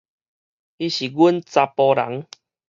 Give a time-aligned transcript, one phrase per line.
[0.03, 0.13] 伊是阮查埔
[1.93, 2.25] 人